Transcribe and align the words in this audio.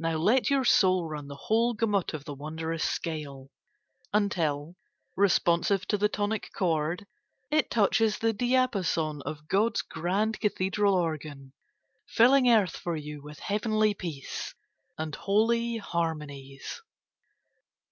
Now 0.00 0.16
let 0.16 0.50
your 0.50 0.64
soul 0.64 1.08
run 1.08 1.28
the 1.28 1.36
whole 1.36 1.72
gamut 1.72 2.12
of 2.12 2.24
the 2.24 2.34
wondrous 2.34 2.82
scale 2.82 3.48
Until, 4.12 4.74
responsive 5.14 5.86
to 5.86 5.96
the 5.96 6.08
tonic 6.08 6.50
chord, 6.52 7.06
It 7.48 7.70
touches 7.70 8.18
the 8.18 8.32
diapason 8.34 9.22
of 9.22 9.46
God's 9.46 9.82
grand 9.82 10.40
cathedral 10.40 10.94
organ, 10.96 11.52
Filling 12.08 12.50
earth 12.50 12.76
for 12.76 12.96
you 12.96 13.22
with 13.22 13.38
heavenly 13.38 13.94
peace 13.94 14.52
And 14.98 15.14
holy 15.14 15.76
harmonies. 15.76 16.82